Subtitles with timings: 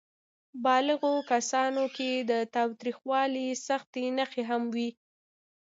[0.63, 4.89] بالغو کسانو کې د تاوتریخوالي سختې نښې هم وې.